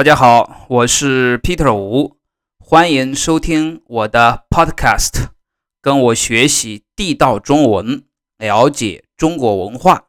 [0.00, 2.16] 大家好，我是 Peter 吴，
[2.58, 5.28] 欢迎收听我的 Podcast，
[5.82, 8.06] 跟我学习地道中文，
[8.38, 10.06] 了解中国文化。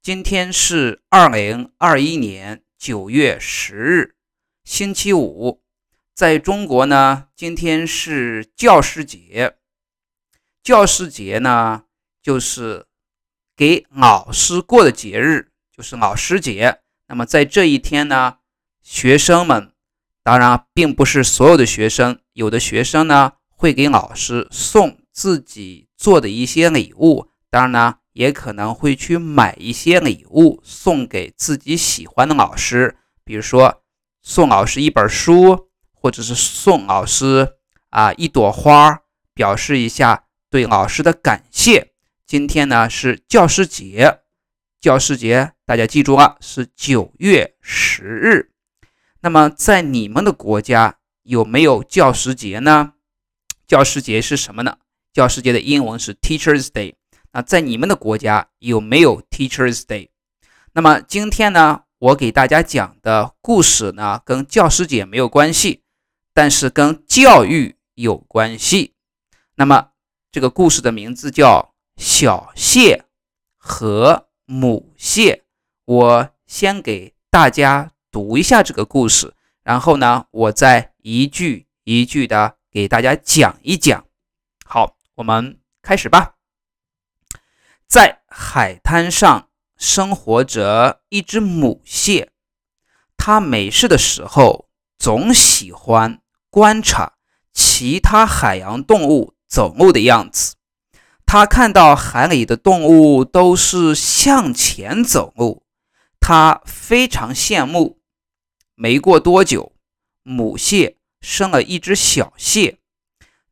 [0.00, 4.14] 今天是二零二一年九月十日，
[4.62, 5.60] 星期五。
[6.14, 9.56] 在中国呢，今天是教师节。
[10.62, 11.82] 教师节呢，
[12.22, 12.86] 就是
[13.56, 16.78] 给老师过的节日，就是老师节。
[17.08, 18.36] 那么在这一天呢，
[18.82, 19.72] 学生们，
[20.22, 33.82] 当然并不是所有的学生，有的学生呢会给老师送自己做的一些礼物，当然呢也可能会去买一些礼物送给自己喜欢的老师，比如说
[34.22, 37.54] 送老师一本书，或者是送老师
[37.90, 39.00] 啊一朵花，
[39.32, 41.92] 表示一下对老师的感谢。
[42.26, 44.20] 今天呢是教师节，
[44.80, 48.51] 教师节大家记住了，是九月十日。
[49.24, 52.94] 那么，在你们的国家有没有教师节呢？
[53.68, 54.78] 教师节是什么呢？
[55.12, 56.94] 教师节的英文是 Teachers Day。
[57.30, 60.08] 那在你们的国家有没有 Teachers Day？
[60.72, 65.82] 那么今天呢，我给大家讲的故事呢，跟教师节没有关系，
[66.34, 68.94] 但是跟教育有关系。
[69.54, 69.90] 那么
[70.32, 73.04] 这个故事的名字叫《小蟹
[73.56, 75.34] 和母蟹》。
[75.84, 77.92] 我先给大家。
[78.12, 84.04] 读一下这个故事，然后呢，我再一句一句的给大家讲一讲。
[84.66, 86.34] 好，我们开始吧。
[87.88, 92.30] 在海滩上生活着一只母蟹，
[93.16, 94.68] 它没事的时候
[94.98, 97.14] 总喜欢观察
[97.54, 100.56] 其他海洋动物走路的样子。
[101.24, 105.62] 它看到海里的动物都是向前走路，
[106.20, 108.01] 它非常羡慕。
[108.82, 109.76] 没过多久，
[110.24, 112.80] 母蟹生了一只小蟹。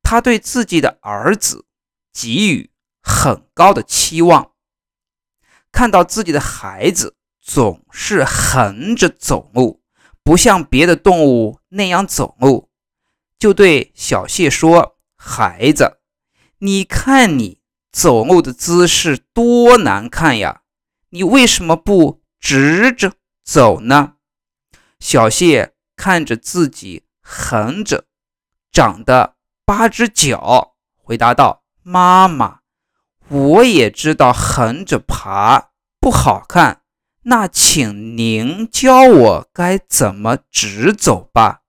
[0.02, 1.66] 它对自己的儿子
[2.12, 4.50] 给予很高的期望。
[5.70, 9.84] 看到自己的孩子总是横着走路，
[10.24, 12.68] 不像别的动物那样走路，
[13.38, 16.00] 就对小蟹说：“孩子，
[16.58, 17.60] 你看你
[17.92, 20.62] 走路的姿势多难看呀！
[21.10, 23.12] 你为什么不直着
[23.44, 24.14] 走呢？”
[25.00, 28.04] 小蟹看着自己横着
[28.70, 29.34] 长的
[29.64, 32.60] 八只脚，回答道：“妈妈，
[33.28, 36.82] 我也知道横着爬不好看，
[37.22, 41.62] 那请您教我该怎么直走吧。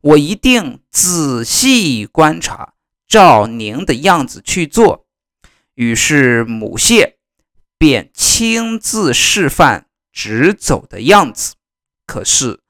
[0.00, 2.74] 我一定仔细观察，
[3.06, 5.06] 照您的样子去做。”
[5.74, 7.18] 于是母蟹
[7.78, 11.54] 便亲自示范直走的样子。
[12.04, 12.61] 可是。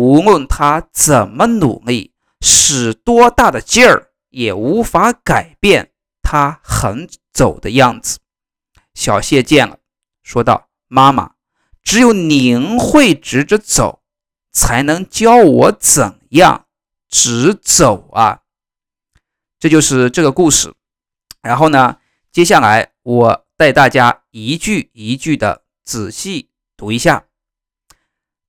[0.00, 8.18] 无论他怎么努力，使多大的劲儿，也无法改变他横走的样子。
[8.94, 9.78] 小谢见了，
[10.22, 11.32] 说道：“妈妈，
[11.82, 14.00] 只有您会直着走，
[14.50, 16.64] 才能教我怎样
[17.06, 18.40] 直走啊！”
[19.60, 20.72] 这就是这个故事。
[21.42, 21.98] 然后呢，
[22.32, 27.26] 接下来我带大家一句一句的仔细读一下。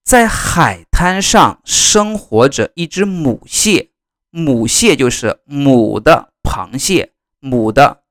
[0.03, 3.91] 在海滩上生活着一只母蟹，
[4.29, 8.01] 母蟹就是母的螃蟹，母的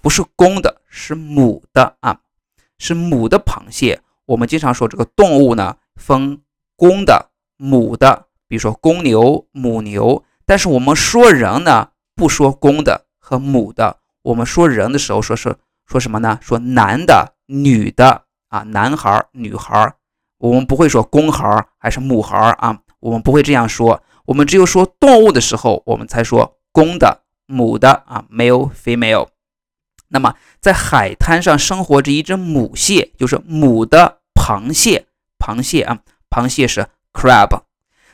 [0.00, 2.20] 不是公的，是母的啊，
[2.78, 4.00] 是母的螃蟹。
[4.26, 6.40] 我们经常说这个动物呢分
[6.76, 10.24] 公的、母的，比如说公牛、母牛。
[10.44, 15.56] 但是我们说人呢，不说公的和母的，我们说人的时候说是
[15.86, 16.38] 说什么呢？
[16.42, 19.94] 说男的、女的啊，男孩、女孩。
[20.38, 24.02] 我们不会说公孩还是母孩啊，我们不会这样说。
[24.26, 29.28] 我们只有说动物的时候，我们才说公的、母的啊，male、female。
[30.08, 35.06] 那么在海滩上生活着一只母蟹，就是母的螃蟹，
[35.38, 37.62] 螃蟹啊，螃蟹是 crab。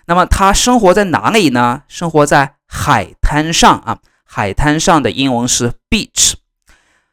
[0.07, 1.83] 那么它生活在哪里呢？
[1.89, 6.35] 生活在海滩上啊，海滩上的英文是 beach。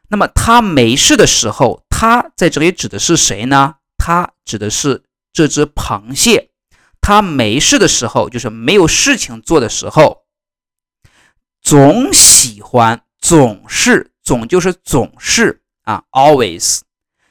[0.08, 3.76] 那么它没事的时候，它在这里指的是谁呢？
[3.96, 6.50] 它指的是这只螃蟹，
[7.00, 10.24] 它没事的时候，就是没有事情做的时候，
[11.62, 16.80] 总喜欢，总是，总就是总是啊，always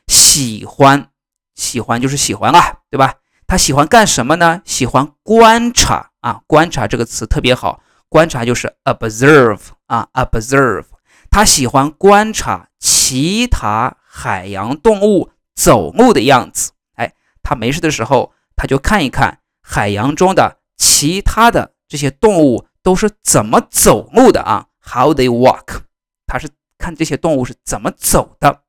[0.08, 1.10] 喜欢，
[1.56, 3.16] 喜欢就是喜欢啊，对吧？
[3.48, 4.62] 它喜欢干什么呢？
[4.66, 10.86] 喜欢观察啊，观察这个词特别好，观察就是 observe 啊，observe，
[11.30, 15.32] 它喜欢观察其他海洋动物。
[15.56, 16.72] 走路的样子，
[17.50, 25.82] 他没事的时候，他就看一看海洋中的其他的这些动物都是怎么走路的啊？How they walk？
[26.28, 26.48] 他是
[26.78, 28.62] 看这些动物是怎么走的。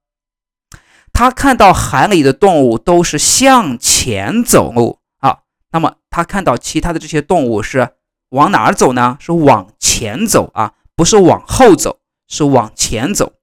[1.12, 5.40] 他看到海里的动物都是向前走路啊，
[5.72, 7.96] 那么他看到其他的这些动物是
[8.30, 9.18] 往哪儿走呢？
[9.20, 13.34] 是往前走啊，不是往后走，是往前走，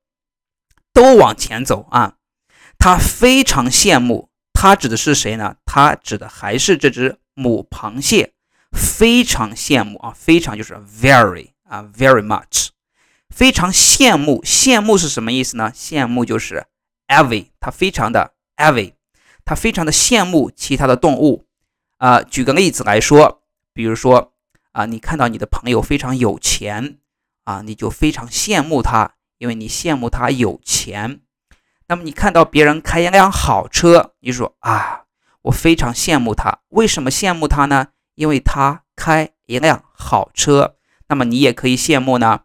[0.92, 2.16] 都往前走啊。
[2.80, 5.56] 他非常羡慕，它指的是谁呢？
[5.68, 8.34] 它指的还是这只母螃蟹，
[8.72, 12.70] 非常羡慕啊，非常就是 very 啊，very much，
[13.30, 14.42] 非常羡慕。
[14.44, 15.72] 羡慕是什么意思呢？
[15.76, 16.66] 羡慕就是。
[17.08, 18.94] envy，它非常的 envy，
[19.46, 21.46] 它非常的羡慕其他的动物
[21.98, 22.24] 啊。
[22.24, 23.44] 举个例子来说，
[23.76, 24.34] 比如说
[24.72, 26.98] 啊，你看到你的朋友非常有钱
[27.44, 31.22] 啊，你就非常羡慕他，因为你羡慕他有钱。
[31.90, 35.06] 那么你看到别人开一辆好车，你说啊，
[35.44, 36.60] 我非常羡慕他。
[36.70, 37.88] 为什么羡慕他呢？
[38.16, 40.76] 因为他开一辆好车。
[41.08, 42.42] 那么你也可以羡慕呢，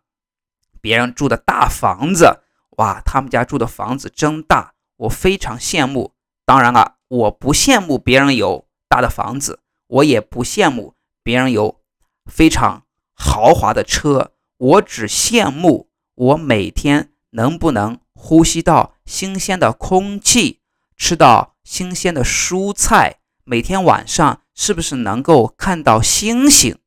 [0.81, 2.43] 别人住的大房子。
[2.77, 6.15] 哇，他们家住的房子真大，我非常羡慕。
[6.44, 9.59] 当然了，我不羡慕别人有大的房子，
[9.89, 10.94] 我也不羡慕
[11.25, 11.81] 别人有
[12.27, 12.85] 非常
[13.15, 20.60] 豪华的车，我只羡慕我每天能不能呼吸到新鲜的空气，
[20.96, 26.78] 吃到新鲜的蔬菜，每天晚上是不是能够看到星星？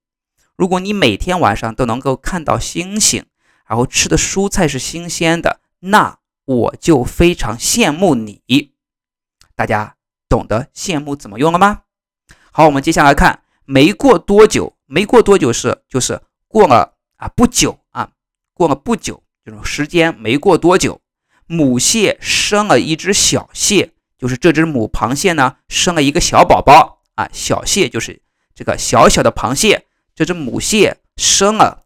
[0.55, 3.25] 如果你每天晚上都能够看到星星，
[3.67, 5.59] 然后吃的蔬菜是新鲜的。
[5.79, 8.71] 那我就非常羡慕你，
[9.57, 9.97] 大家
[10.29, 11.81] 懂得羡慕怎么用了吗？
[12.53, 18.11] 好，我们接下来看，没过多久，没过多久是就是过了啊不久啊，
[18.53, 21.01] 过了不久这种时间没过多久，
[21.47, 28.21] 母蟹生了一只小蟹，就是这只母螃蟹呢生了一个小宝宝啊，小蟹就是
[28.53, 31.83] 这个小小的螃蟹，这只母蟹生了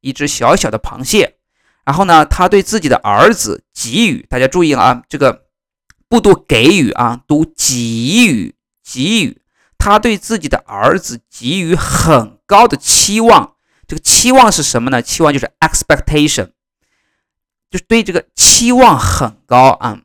[0.00, 1.36] 一只小小的螃蟹。
[1.84, 5.46] 然后呢，他对自己的儿子给予，大家注意了啊，这个
[6.06, 9.40] 不读给予啊，读给予，给予。
[9.78, 13.54] 他对自己的儿子给予很高的期望。
[13.86, 15.00] 这个期望是什么呢？
[15.00, 16.50] 期望就是 expectation，
[17.70, 20.00] 就是对这个期望很高啊，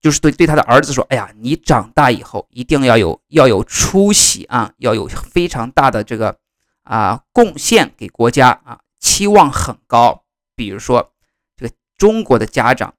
[0.00, 6.38] 就是对对他的儿子说：“哎呀，你长大以后一定要有要有出息啊，要有非常大的这个
[6.82, 10.24] 啊贡献给国家啊。”期望很高，
[10.54, 11.12] 比如说，
[11.56, 12.94] 这个中国的家长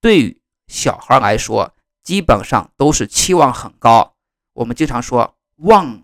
[0.00, 4.14] 对于小孩来说，基本上都是期望很高。
[4.54, 6.02] 我们经常说“望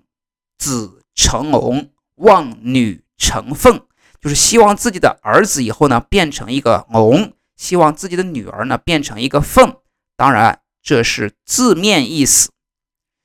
[0.59, 3.87] 子成龙，望女成凤”，
[4.21, 9.77] 就是希望自己的儿子以后呢变成一个龙，希望自己的女儿呢变成一个凤。
[10.17, 12.51] 当然，这是字面意思，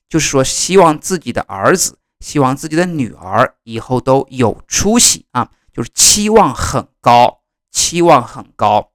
[0.08, 5.52] 就是说希望自己的儿子、希望自己的女儿以后都有出息啊。
[5.74, 8.92] 就是期望很高，期望很高。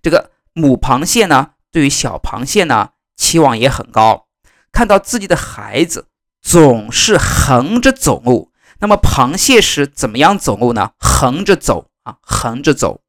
[0.00, 4.28] 这个母螃蟹呢，对于小螃蟹呢，期望也很高。
[4.70, 6.06] 看到自己的孩子
[6.40, 10.90] 总是横着走路，那么螃蟹是怎么样走路呢？
[10.98, 13.00] 横着走啊，横着走，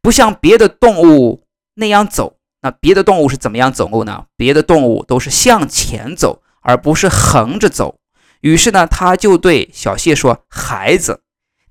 [0.00, 2.36] 不像别的动物那样走。
[2.62, 4.26] 那别的动物是怎么样走路呢？
[4.36, 7.98] 别的动物都是向前走，而不是横着走。
[8.40, 11.22] 于是呢，他就对小蟹说：“孩子。”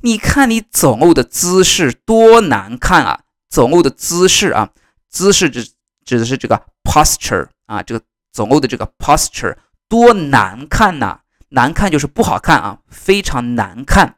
[0.02, 3.22] 你看你走路的姿势多难看啊！
[3.50, 4.70] 走路的姿势啊，
[5.10, 5.72] 姿势指
[6.06, 9.58] 指的是这个 posture 啊，这个走路的这个 posture
[9.90, 11.22] 多难看呐！
[11.56, 14.18] 难看就是不好看啊，非常难看。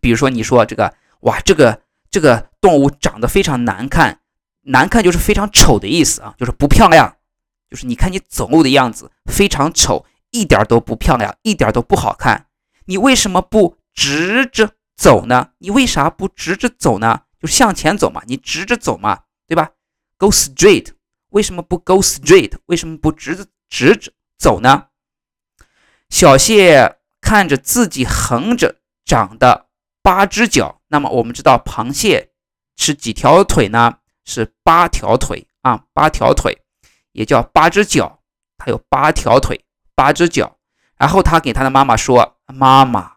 [0.00, 4.20] 比如说你说这个哇，这个这个动物长得非常难看，
[4.62, 7.16] 难看就是非常丑的意思啊，就是不漂亮，
[7.70, 12.46] 就是你看你走路的样子非常丑，一点都不漂亮，一点都不好看。
[12.86, 13.78] 你为什么不？
[13.94, 15.50] 直着走呢？
[15.58, 17.22] 你为啥不直着走呢？
[17.40, 19.70] 就向前走嘛，你直着走嘛，对吧
[20.16, 20.88] ？Go straight，
[21.30, 22.54] 为什么不 go straight？
[22.66, 24.87] 为什么不直着直着走呢？
[26.10, 29.66] 小蟹看着自己横着长的
[30.02, 32.30] 八只脚，那么我们知道螃蟹
[32.76, 33.98] 是几条腿呢？
[34.24, 36.58] 是八条腿啊，八条腿
[37.12, 38.20] 也叫八只脚，
[38.58, 40.56] 它有八条腿，八只脚。
[40.98, 43.12] 然后他给他的妈妈说：“妈妈。”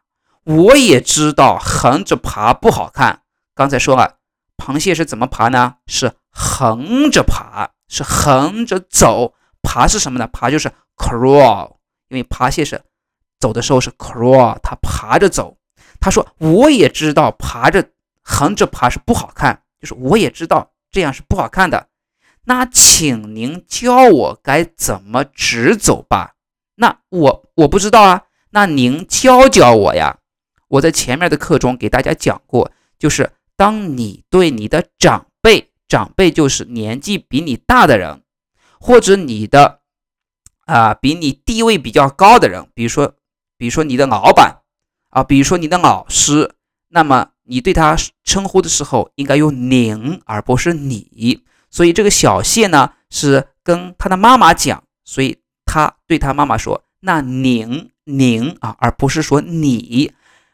[0.46, 3.24] 我也知道横着爬不好看。
[3.54, 4.18] 刚才说了，
[4.58, 5.76] 螃蟹是怎么爬呢？
[5.88, 9.34] 是横着爬，是横着走。
[9.62, 10.28] 爬是什么呢？
[10.28, 11.78] 爬就是 crawl，
[12.12, 12.80] 因为螃蟹是
[13.40, 15.58] 走的时候是 crawl，它爬着走。
[16.00, 17.90] 他说我也知道爬着
[18.22, 21.88] 横着爬是不好看，就是我也知道这样是不好看的。
[22.44, 26.34] 那请您教我该怎么直走吧。
[26.76, 30.18] 那我我不知道啊，那您教教我呀。
[30.68, 38.24] 我在前面的课中给大家讲过，就是当你对你的长辈，长辈就是年纪比你大的人，
[38.80, 39.81] 或者你的
[40.72, 43.14] 啊比你地位比较高的人，比如说
[43.58, 44.62] 比如说你的老板
[45.10, 46.56] 啊，比如说你的老师，
[46.90, 51.44] 那么你对他称呼的时候应该用您而不是你。
[51.70, 60.14] 所以这个小谢呢是跟他的妈妈讲，所以他对他妈妈说：“那您您啊，而不是说你。”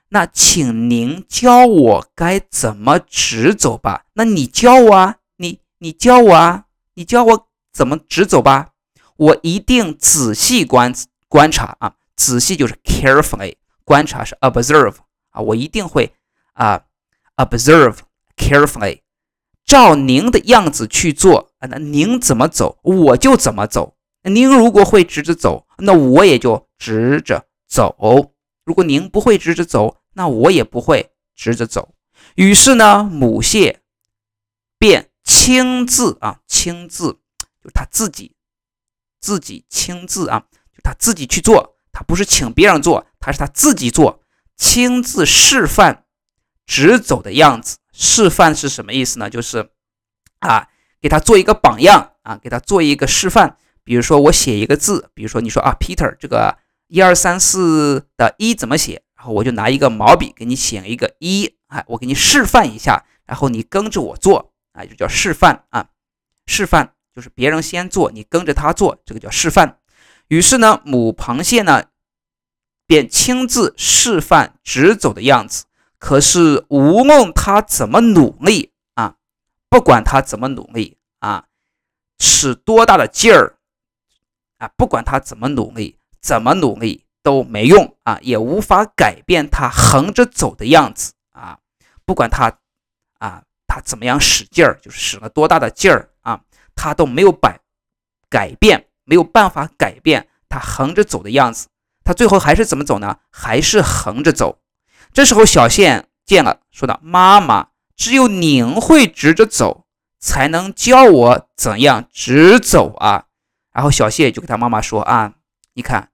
[0.09, 4.05] 那请您教我该怎么直走吧？
[4.13, 8.69] 那你教我啊，你你教我啊，你教我怎么直走吧？
[9.17, 10.93] 我一定仔细观
[11.27, 14.95] 观察啊，仔细就是 carefully 观察是 observe
[15.31, 16.13] 啊，我一定会
[16.53, 16.85] 啊
[17.35, 17.97] observe
[18.35, 19.01] carefully，
[19.65, 21.67] 照您的样子去做啊。
[21.67, 23.95] 那您怎么走，我就怎么走。
[24.23, 28.33] 您如果会直着走，那我也就直着走。
[28.65, 31.93] 如果您不会直着走，那我也不会直着走。
[32.35, 33.81] 于是呢，母蟹
[34.77, 37.19] 便亲自啊，亲自
[37.63, 38.35] 就他自己
[39.19, 40.43] 自己亲自啊，
[40.73, 41.75] 就他自己去做。
[41.91, 44.21] 他不是请别人做，他是他自己做，
[44.55, 46.05] 亲自示范
[46.65, 47.77] 直走的样子。
[47.91, 49.29] 示范是什么意思呢？
[49.29, 49.69] 就是
[50.39, 50.67] 啊，
[51.01, 53.57] 给他做一个榜样啊，给他做一个示范。
[53.83, 56.57] 比如说我写一个字，比如说你说啊，Peter 这个。
[56.89, 59.03] 一二三四的一怎么写？
[59.17, 65.89] 然后我就拿一个毛笔给你写一个一，哎，我给你示范一下，然后你跟着我做，啊，就叫示范啊。
[66.45, 69.79] 示范就是别人先做，你跟着他做，这个叫示范。
[70.27, 71.85] 于是呢，母螃蟹呢
[72.85, 75.65] 便亲自示范直走的样子。
[75.97, 79.15] 可是无论他怎么努力啊，
[79.67, 81.45] 不管他怎么努力啊，
[82.19, 83.57] 使多大的劲儿
[84.59, 85.97] 啊，不管他怎么努力。
[86.19, 91.57] 怎么努力都没用啊，也无法改变他横着走的样子啊！
[92.05, 92.51] 不管他
[93.19, 96.41] 啊，他怎么样使劲儿，就是使了多大的劲儿啊，
[96.77, 97.59] 他都没有摆
[98.29, 101.67] 改变，没有办法改变他横着走的样子。
[102.05, 103.17] 他最后还是怎么走呢？
[103.29, 104.59] 还是横着走。
[105.11, 107.67] 这时候小谢见了，说道：“妈妈，
[107.97, 109.83] 只有您会直着走，
[110.19, 113.25] 才能教我怎样直走啊！”
[113.73, 115.33] 然后小谢就跟他妈妈说：“啊，
[115.73, 116.11] 你看。”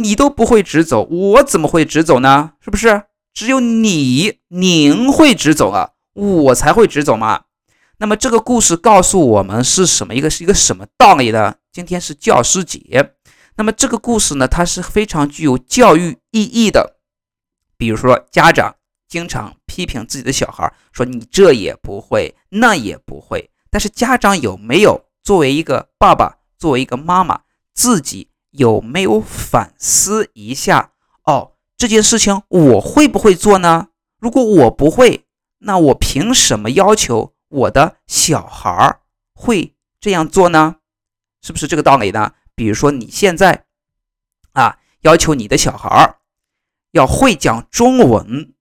[0.00, 2.52] 你都不会直走，我怎么会直走呢？
[2.60, 3.02] 是不是？
[3.34, 7.46] 只有你您会直走啊，我才会直走嘛。
[8.00, 11.56] 那么这个故事告诉我们是什么一个是一个什么道理呢？
[11.72, 13.14] 今天是教师节，
[13.56, 16.98] 那么这个故事呢，它是非常具有教育意义的。
[17.76, 18.76] 比如说，家长
[19.08, 23.50] 经常批评自己的小孩，说你这也不会，那也不会。
[23.68, 27.40] 但是家长有没有作为一个爸爸，作为一个妈妈，
[27.74, 28.30] 自己？
[28.52, 30.92] 有没有反思一下？
[31.24, 33.88] 哦，这件事情我会不会做呢？
[34.18, 35.26] 如果我不会，
[35.58, 39.00] 那我凭什么要求我的小孩儿
[39.34, 40.76] 会这样做呢？
[41.40, 42.34] 是不是这个道理呢？
[42.54, 43.64] 比如说你现在
[44.52, 46.18] 啊，要求你的小孩儿
[46.90, 48.54] 要会讲中文，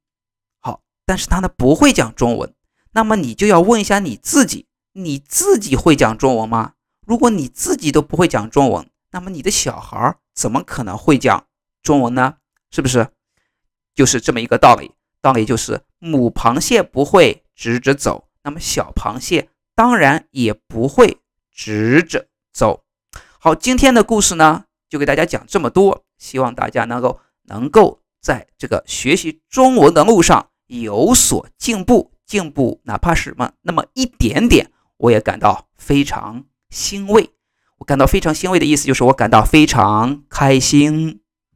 [0.60, 2.54] 好，但是他呢不会讲中文，
[2.92, 6.74] 那么你就要问一下你自己，你自己会讲中文吗？
[7.06, 11.48] 如果你自己都不会讲中文，那么你的小孩儿怎么可能会讲
[11.82, 12.36] 中文呢？
[12.70, 13.10] 是不是？
[13.96, 14.92] 就是这么一个道理。
[15.20, 21.18] 道理就是母螃蟹不会直着走，那么小螃蟹当然也不会
[21.52, 22.86] 直着走。
[23.40, 37.32] 好，今天的故事呢，就给大家讲这么多，希望大家能够能够在这个学习中文的路上有所进步，进步哪怕是什么那么一点点，我也感到非常欣慰。
[37.80, 41.20] 我感到非常欣慰的意思就是，我感到非常开心。